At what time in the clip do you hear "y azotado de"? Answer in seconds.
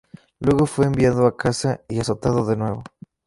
1.87-2.57